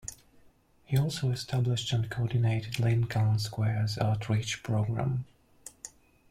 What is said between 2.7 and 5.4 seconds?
Lincoln Square's outreach program.